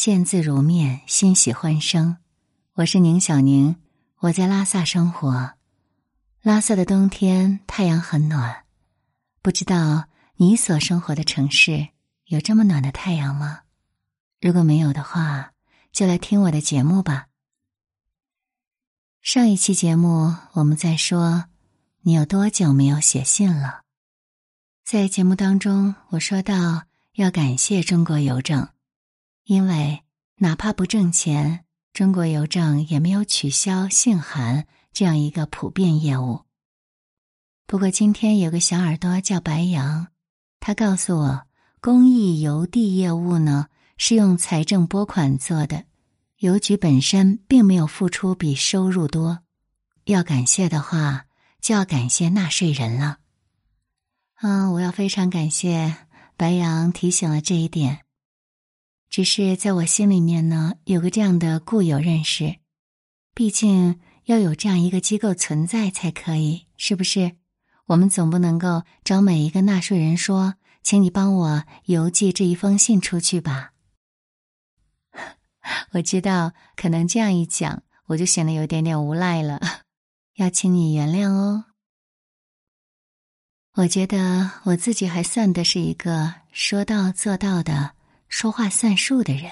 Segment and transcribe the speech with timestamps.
[0.00, 2.16] 见字如面，欣喜欢声。
[2.72, 3.76] 我是宁小宁，
[4.20, 5.52] 我在拉萨生活。
[6.40, 8.64] 拉萨的冬天太阳很暖，
[9.42, 11.88] 不知道你所生活的城市
[12.24, 13.60] 有这么暖的太阳吗？
[14.40, 15.52] 如果没有的话，
[15.92, 17.26] 就来听我的节目吧。
[19.20, 21.44] 上一期节目我们在说，
[22.00, 23.82] 你有多久没有写信了？
[24.82, 26.84] 在节目当中，我说到
[27.16, 28.66] 要感谢中国邮政。
[29.50, 30.04] 因为
[30.36, 36.42] 哪怕不挣钱，中国邮政也没有取消信函这样一个普遍业务。
[37.66, 40.06] 不过今天有个小耳朵叫白杨，
[40.60, 41.42] 他告诉我，
[41.80, 43.66] 公益邮递业务呢
[43.96, 45.82] 是用财政拨款做的，
[46.38, 49.40] 邮局本身并没有付出比收入多。
[50.04, 51.24] 要感谢的话，
[51.60, 53.18] 就要感谢纳税人了。
[54.42, 55.96] 嗯，我要非常感谢
[56.36, 58.04] 白杨提醒了这一点。
[59.10, 62.58] 只是在我心里面呢，有个这样的固有认识，
[63.34, 67.32] 毕竟要有这样一个机构存在才可以，是不是？
[67.86, 70.54] 我们总不能够找每一个纳税人说，
[70.84, 73.72] 请你帮我邮寄这一封信出去吧？
[75.90, 79.60] 我知道，可能这样一讲，我就显得有点点无赖了，
[80.36, 81.64] 要请你原谅哦。
[83.74, 87.94] 我觉得我自己还算的是一个说到做到的。
[88.30, 89.50] 说话算数的人，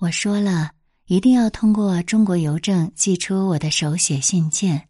[0.00, 0.72] 我说了
[1.06, 4.88] 一定要通过中国邮政寄出我的手写信件，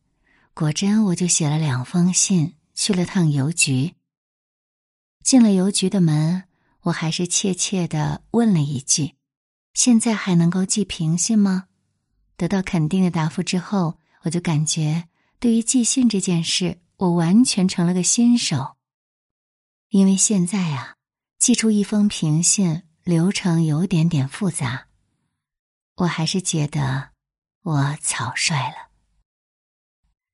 [0.54, 3.94] 果真我就写了两封信，去了趟邮局。
[5.22, 6.44] 进了邮局的门，
[6.80, 9.14] 我还是怯怯的问了一句
[9.74, 11.66] ：“现在还能够寄平信吗？”
[12.38, 15.06] 得到肯定的答复之后，我就感觉
[15.38, 18.76] 对于寄信这件事，我完全成了个新手，
[19.90, 20.96] 因为现在啊。
[21.41, 24.88] 寄出一封平信流程有点点复杂，
[25.97, 27.12] 我还是觉得
[27.62, 28.91] 我草率了。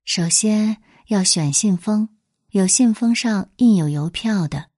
[0.05, 2.08] 首先要选信封，
[2.51, 4.70] 有信封上印有邮票的，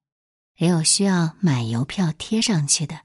[0.59, 3.01] 也有需要买邮票贴上去的。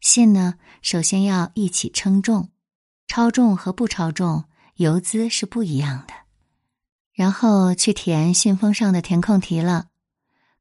[0.00, 2.50] 信呢，首先要一起称重，
[3.06, 6.12] 超重和不超重邮资是不一样的。
[7.12, 9.86] 然后去填信封上的填空题了。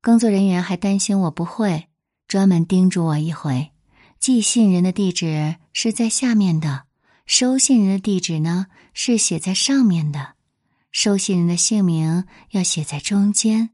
[0.01, 1.88] 工作人员还担心我不会，
[2.29, 3.71] 专门叮嘱我一回：
[4.19, 6.83] 寄信人的地址是在下面的，
[7.25, 10.35] 收信人的地址呢是写在上面的，
[10.91, 13.71] 收信人的姓名要写在中间。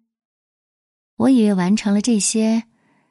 [1.17, 2.63] 我以为完成了这些，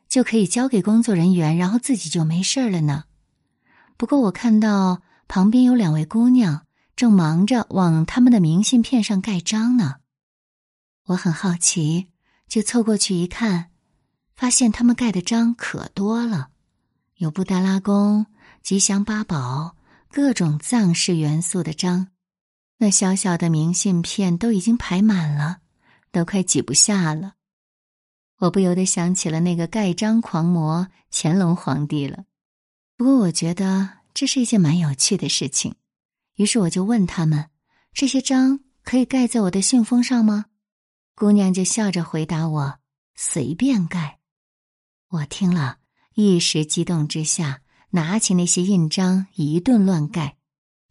[0.09, 3.04] 就可以交给工作人员，然后自己就没事了呢。
[3.99, 6.65] 不过我看到旁边有两位姑娘
[6.97, 9.97] 正忙着往他们的明信片上盖章呢，
[11.09, 12.09] 我很好奇。
[12.47, 13.71] 就凑过去一看，
[14.37, 16.50] 发现他们盖的章可多了，
[17.17, 18.27] 有布达拉宫、
[18.62, 19.77] 吉祥八宝、
[20.11, 22.09] 各种藏式元素的章，
[22.78, 25.59] 那小小的明信片都已经排满了，
[26.11, 27.34] 都快挤不下了。
[28.39, 32.25] 我不由得想起了那个盖章狂魔乾隆皇帝了。
[32.97, 35.77] 不过我觉得这是一件蛮有趣的事情，
[36.34, 37.49] 于是我就问他们：
[37.93, 40.47] 这些章可以盖在我的信封上吗？
[41.15, 42.78] 姑娘就笑着回答我
[43.15, 44.19] ：“随便盖。”
[45.15, 45.77] 我听了
[46.15, 47.61] 一时激动之下，
[47.91, 50.39] 拿起那些印章一顿乱盖，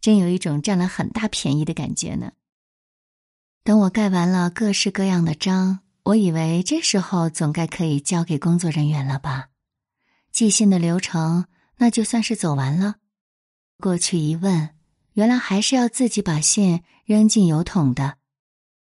[0.00, 2.32] 真有一种占了很大便宜的感觉呢。
[3.64, 9.48] 等我盖完了各式各样的章，我以为这时候总该可以交给工作人员了吧？
[10.32, 11.44] 寄信的流程
[11.76, 12.94] 那就算是走完了。
[13.78, 14.70] 过去一问，
[15.12, 18.16] 原来还是要自己把信扔进邮筒的。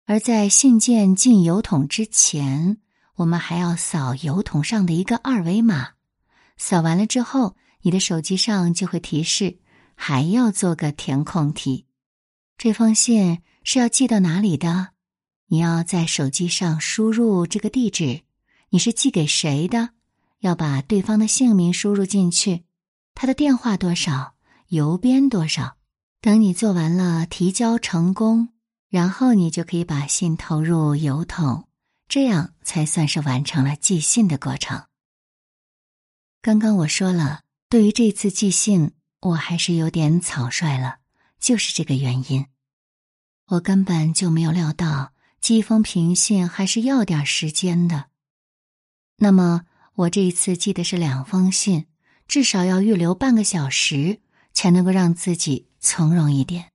[0.06, 2.78] 而在信件进邮筒之前，
[3.16, 5.88] 我们还要扫邮筒上的一个二维码。
[6.56, 9.58] 扫完了之后，你的手机上就会提示
[9.94, 11.86] 还要做个填空题。
[12.56, 14.88] 这封信是要寄到哪里的？
[15.48, 18.22] 你要在手机上输入这个地址。
[18.70, 19.90] 你是寄给谁的？
[20.40, 22.64] 要把对方的姓名输入进去，
[23.14, 24.34] 他的电话多少，
[24.68, 25.76] 邮编多少。
[26.20, 28.48] 等你做完了，提交成功。
[28.88, 31.65] 然后你就可以把信投入邮筒，
[32.08, 34.86] 这样才算是完成了寄信的过程。
[36.40, 40.98] 刚刚我说了，对于这次寄信，我还是有点草率了，
[41.40, 42.46] 就是这个原因。
[43.46, 48.06] 我根本就没有料到寄一封平信还是要点时间的。
[49.16, 49.64] 那么
[49.94, 51.86] 我这一次寄的是两封信，
[52.28, 54.20] 至少要预留半个小时，
[54.52, 56.70] 才能够让自己从容一点。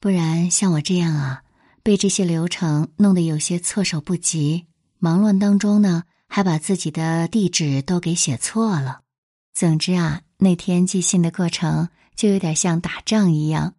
[0.00, 1.41] 不然，像我这样啊，
[1.82, 4.66] 被这些流程弄得有些措手不及，
[4.98, 9.00] 忙乱当中呢，还把自己的地址都给写错了，
[9.52, 13.74] 总之啊，那天寄信的过程就有点像打仗一样。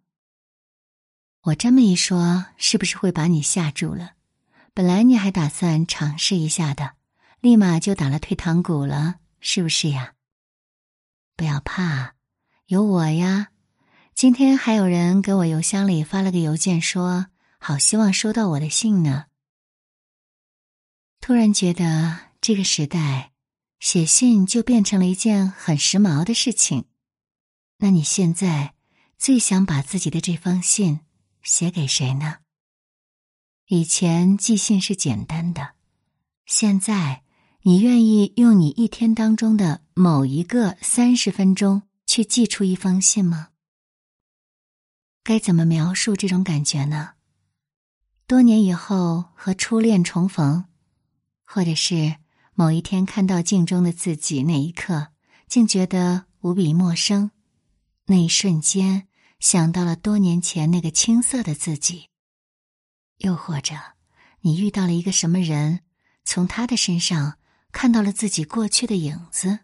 [1.44, 4.12] 我这么一说，是不是会把你吓住了？
[4.74, 6.92] 本来你还打算尝试一下的，
[7.40, 10.12] 立马就打了退堂鼓了，是不是呀？
[11.36, 12.14] 不要怕，
[12.66, 13.48] 有我呀。
[14.14, 17.26] 今天还有人给我邮箱里发了个邮件，说
[17.66, 19.24] 好希望收到我的信呢。
[21.18, 23.32] 突然觉得这个时代
[23.80, 26.84] 写信就变成了一件很时髦的事情。
[27.78, 28.74] 那你现在
[29.16, 31.00] 最想把自己的这封信？
[31.42, 32.40] 写给谁呢？
[33.68, 35.72] 以前寄信是简单的，
[36.44, 37.22] 现在
[37.62, 43.52] 你愿意用你一天当中的某一个三十分钟去寄出一封信吗？
[45.22, 47.12] 该怎么描述这种感觉呢？
[48.26, 50.64] 多年以后和初恋重逢，
[51.44, 52.16] 或者是
[52.54, 55.08] 某一天看到镜中的自己那一刻，
[55.46, 57.30] 竟觉得无比陌生，
[58.06, 59.08] 那一瞬间。
[59.40, 62.08] 想到了多年前那个青涩的自己，
[63.18, 63.74] 又或者
[64.40, 65.80] 你遇到了一个什么人，
[66.24, 67.36] 从他的身上
[67.70, 69.58] 看到了自己过去的影子。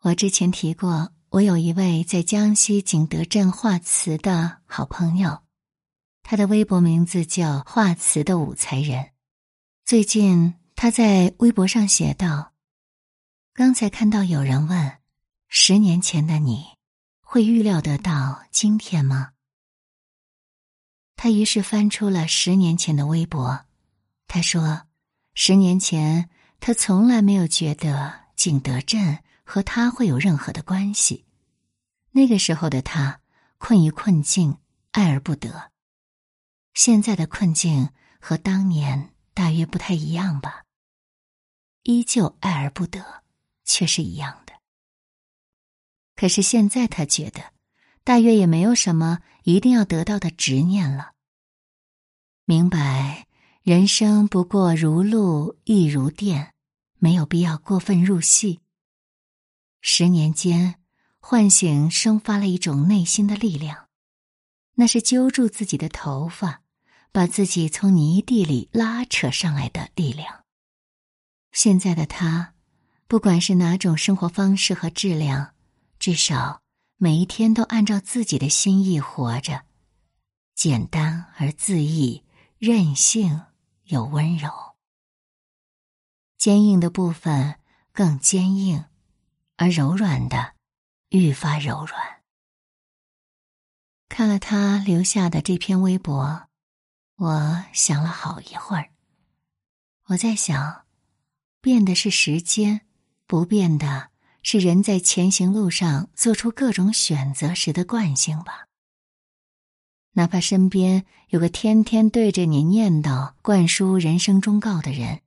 [0.00, 5.43] 我之前提过，我有一位在江西景德镇画瓷的好朋友，
[6.24, 9.10] 他的微博名字叫“画瓷的武才人”。
[9.86, 12.54] 最近他在微博上写道
[13.54, 14.98] ：“刚才看到有人问，
[15.46, 16.74] 十年前的你。”
[17.26, 19.32] 会预料得到今天吗？
[21.16, 23.66] 他于是翻出了十年前的微博。
[24.28, 24.82] 他说
[25.34, 26.30] ：“十年前，
[26.60, 31.24] 他从来没有觉得景德镇和他会有任何的关系。
[32.12, 33.20] 那个时候的他
[33.58, 34.56] 困于困境，
[34.92, 35.72] 爱而不得。
[36.74, 37.90] 现在的困境
[38.20, 40.64] 和当年大约不太一样吧？
[41.84, 43.22] 依旧爱而不得，
[43.64, 44.52] 却是一样的。”
[46.16, 47.52] 可是现在，他觉得，
[48.04, 51.12] 大约也没有什么一定要得到的执念了。
[52.44, 53.26] 明白，
[53.62, 56.54] 人生不过如露亦如电，
[56.98, 58.60] 没有必要过分入戏。
[59.80, 60.80] 十年间，
[61.18, 63.88] 唤醒生发了一种内心的力量，
[64.74, 66.62] 那是揪住自己的头发，
[67.14, 70.42] 把自己从泥地里拉扯上来的力量。
[71.52, 72.54] 现在的他，
[73.06, 75.54] 不管是哪种生活方式和质量。
[76.00, 76.60] 至少
[76.96, 79.62] 每一天都按照自己的心意活着，
[80.56, 82.24] 简单而恣意，
[82.58, 83.42] 任性
[83.84, 84.50] 又温柔。
[86.36, 87.60] 坚硬的部分
[87.92, 88.86] 更坚硬，
[89.56, 90.54] 而柔软的
[91.10, 92.22] 愈发柔软。
[94.08, 96.48] 看了他留下的这篇微博，
[97.16, 98.90] 我想了好一会儿。
[100.06, 100.84] 我在想，
[101.60, 102.82] 变的是时间，
[103.26, 104.10] 不变的。
[104.46, 108.66] 是人在前行路上做出各种选择时的惯性吧。
[110.12, 115.22] 哪怕身边有个天天对着你念叨、灌输人生忠告的人，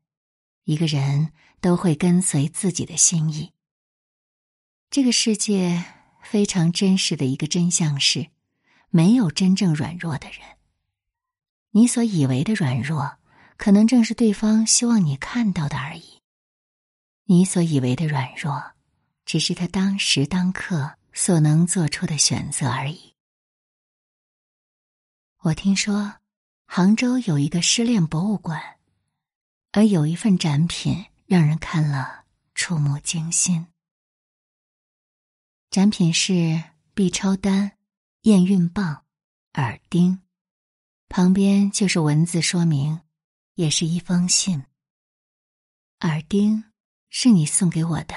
[0.65, 1.31] 一个人
[1.61, 3.53] 都会跟随自己的心意。
[4.91, 5.83] 这个世界
[6.21, 8.27] 非常真实的一个真相是，
[8.91, 10.56] 没有真正软弱的人。
[11.77, 13.19] 你所以为的软弱，
[13.55, 16.23] 可能正是对方希望你看到的而已。
[17.25, 18.71] 你所以为的软弱。
[19.25, 23.13] 只是他当时当刻所能做出的选择而已。
[25.41, 26.15] 我听说，
[26.65, 28.79] 杭州有一个失恋博物馆，
[29.71, 32.23] 而有一份展品让人看了
[32.55, 33.67] 触目惊心。
[35.69, 36.63] 展品是
[36.95, 37.73] B 超单、
[38.21, 39.03] 验孕棒、
[39.53, 40.21] 耳钉，
[41.09, 43.01] 旁边就是文字说明，
[43.55, 44.65] 也是一封信。
[46.01, 46.63] 耳钉
[47.09, 48.15] 是你送给我的。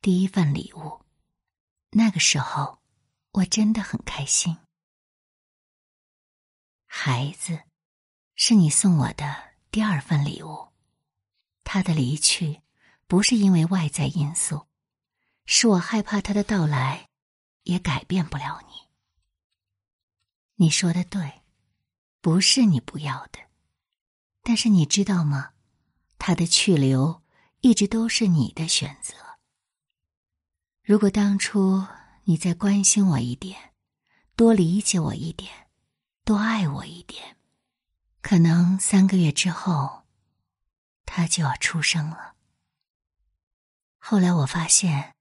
[0.00, 1.04] 第一份礼物，
[1.90, 2.78] 那个时候
[3.32, 4.56] 我真的很开心。
[6.86, 7.64] 孩子，
[8.36, 10.68] 是你送我的第二份礼物。
[11.64, 12.62] 他的离去
[13.08, 14.68] 不是因为外在因素，
[15.46, 17.08] 是我害怕他的到来
[17.64, 18.88] 也改变不了你。
[20.54, 21.42] 你说的对，
[22.28, 23.38] 不是你不要的，
[24.42, 25.52] 但是你知道吗？
[26.18, 27.22] 他的去留
[27.62, 29.14] 一直都是你的选择。
[30.82, 31.86] 如果当初
[32.24, 33.72] 你再关心我一点，
[34.36, 35.68] 多理解我一点，
[36.22, 37.38] 多爱我一点，
[38.20, 40.02] 可能三个月之后，
[41.06, 42.34] 他就要出生了。
[43.96, 45.14] 后来我发现，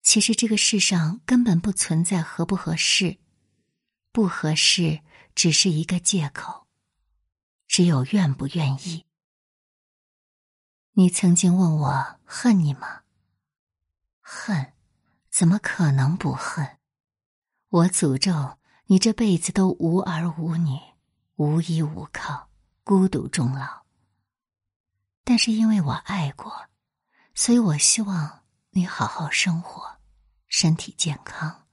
[0.00, 3.18] 其实这个世上根本不存在合不合适，
[4.12, 5.02] 不合适
[5.34, 6.66] 只是一个借口，
[7.66, 9.04] 只有愿不愿意。
[10.92, 13.02] 你曾经问我恨你吗？
[14.20, 14.72] 恨，
[15.30, 16.78] 怎么可能不恨？
[17.68, 20.78] 我诅咒你这辈子都无儿无女，
[21.34, 22.48] 无依无靠，
[22.84, 23.84] 孤独终老。
[25.24, 26.68] 但是因为我爱过，
[27.34, 29.98] 所以我希望你好好生活，
[30.46, 31.66] 身体健康，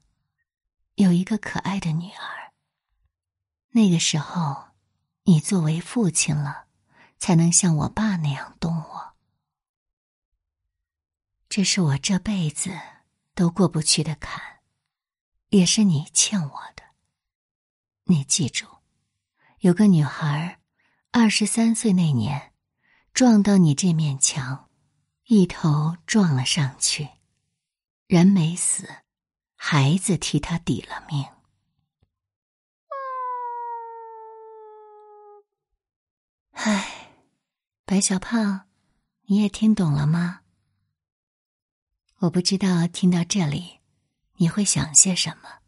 [0.95, 2.40] 有一个可爱的女儿。
[3.73, 4.69] 那个时候，
[5.23, 6.67] 你作为父亲了，
[7.17, 9.13] 才能像我爸那样懂我。
[11.47, 12.69] 这是我这辈子
[13.33, 14.59] 都过不去的坎，
[15.49, 16.83] 也是你欠我的。
[18.05, 18.67] 你记住，
[19.59, 20.59] 有个女孩，
[21.11, 22.53] 二十三岁那年，
[23.13, 24.69] 撞到你这面墙，
[25.27, 27.07] 一头撞了上去，
[28.07, 28.87] 人没死，
[29.55, 31.25] 孩子替她抵了命。
[36.63, 37.09] 唉，
[37.85, 38.67] 白小胖，
[39.23, 40.41] 你也听懂了吗？
[42.19, 43.79] 我不知道听到这里，
[44.35, 45.61] 你会想些什么。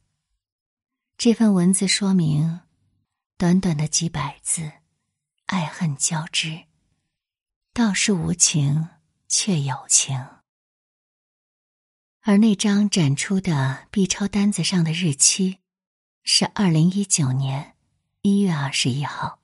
[1.18, 2.60] 这份文字说明，
[3.40, 4.72] 短短的几百字，
[5.48, 6.66] 爱恨交织，
[7.74, 8.90] 道是无情
[9.28, 10.24] 却有情。
[12.22, 15.58] 而那张展出的 B 超单子上的日期，
[16.22, 17.76] 是二零一九年
[18.22, 19.40] 一月二十一号。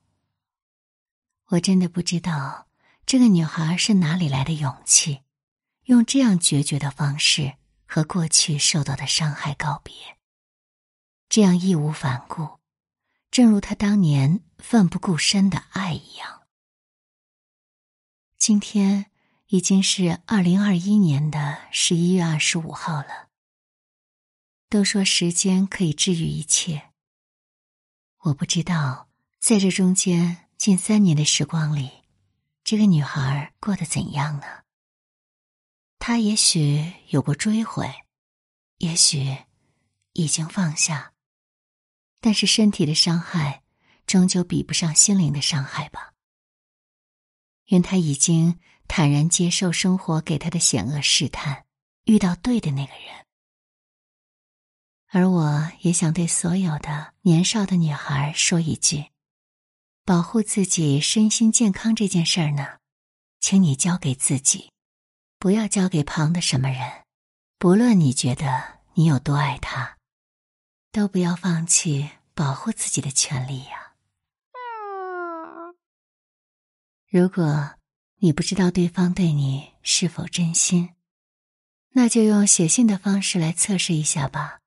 [1.50, 2.68] 我真的不知道
[3.06, 5.22] 这个女孩是哪里来的勇气。
[5.84, 7.54] 用这样决绝的方式
[7.84, 9.92] 和过去受到的伤害告别，
[11.28, 12.60] 这样义无反顾，
[13.32, 16.42] 正如她当年奋不顾身的爱一样。
[18.38, 19.10] 今天
[19.48, 23.30] 已经是二零二一年的十一月二十五号了。
[24.68, 26.92] 都说时间可以治愈一切，
[28.18, 29.08] 我不知道
[29.40, 31.90] 在这中间近三年的时光里，
[32.64, 34.44] 这个女孩过得怎样呢？
[35.98, 37.90] 他也许有过追悔，
[38.76, 39.38] 也许
[40.12, 41.14] 已经放下，
[42.20, 43.62] 但是身体的伤害
[44.04, 46.12] 终究比不上心灵的伤害吧。
[47.68, 51.64] 愿他已经坦然接受生活给他的险恶试探，
[52.04, 53.26] 遇到对的那个人。
[55.06, 59.06] 而我也想对所有的年少的女孩说一句：
[60.04, 62.78] 保护自己身心健康这件事儿呢，
[63.38, 64.70] 请你交给自己。
[65.38, 67.04] 不要交给旁的什么人，
[67.58, 69.96] 不论你觉得你有多爱他，
[70.92, 73.94] 都不要放弃保护自己的权利呀。
[77.08, 77.74] 如果
[78.18, 80.90] 你不知道对方对你是否真心，
[81.92, 84.58] 那就用写信的方式来测试一下吧。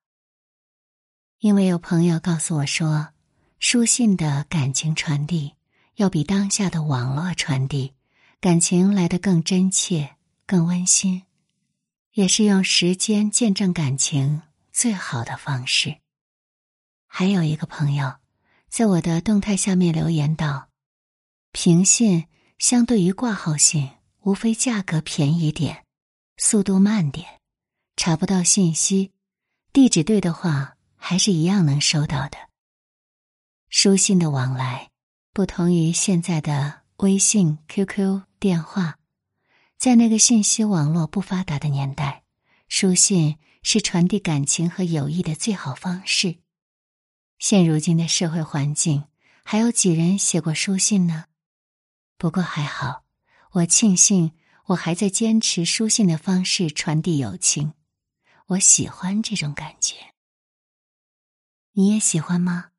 [1.38, 3.14] 因为有朋友告诉我说，
[3.66, 5.54] 书信的感情传递
[5.96, 7.94] 要比当下的网络传递
[8.42, 10.18] 感情来得更真切。
[10.46, 11.24] 更温馨，
[12.12, 14.42] 也是用时间见证感情
[14.74, 15.96] 最好的方式。
[17.08, 18.16] 还有一个朋友，
[18.68, 20.68] 在我的动态下面留言道
[21.54, 22.26] ：“平信
[22.60, 23.90] 相对于挂号信，
[24.24, 25.86] 无非价格便宜点，
[26.36, 27.40] 速度慢点，
[27.96, 29.14] 查不到信息，
[29.72, 32.38] 地址对的话，还是一样能收到的。
[33.76, 34.92] 书信的往来，
[35.34, 39.00] 不同于现在的微信、QQ、电话。”
[39.80, 42.24] 在那个信息网络不发达的年代，
[42.68, 46.38] 书信是传递感情和友谊的最好方式。
[47.40, 49.06] 现如今的社会环境，
[49.44, 51.26] 还有几人写过书信呢？
[52.20, 53.04] 不过还好，
[53.54, 54.34] 我庆幸
[54.68, 57.74] 我还在坚持书信的方式传递友情。
[58.50, 59.96] 我喜欢这种感觉，
[61.72, 62.70] 你也喜欢吗？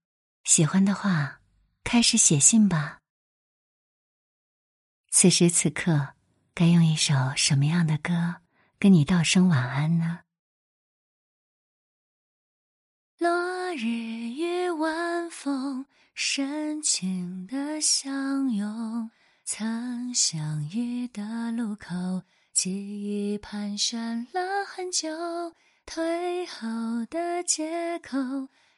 [0.45, 1.41] 喜欢的话，
[1.83, 3.01] 开始写信吧。
[5.11, 6.15] 此时此刻。
[6.57, 8.37] 该用一首什么样的歌
[8.79, 10.21] 跟你道声晚安呢？
[13.19, 15.85] 落日与晚风
[16.15, 19.11] 深情的相拥，
[19.45, 22.23] 曾相遇的路口，
[22.53, 25.09] 记忆盘旋了很久，
[25.85, 26.69] 退后
[27.11, 28.17] 的借口，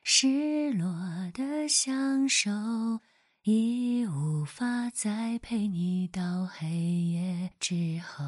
[0.08, 0.88] 失落
[1.34, 2.48] 的相守。
[3.42, 8.24] 已无法再陪你到黑夜之后。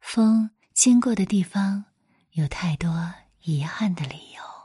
[0.00, 1.84] 风经过的地方，
[2.32, 4.57] 有太多遗憾的理由。